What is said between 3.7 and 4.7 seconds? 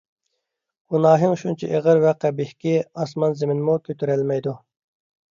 كۆتۈرەلمەيدۇ!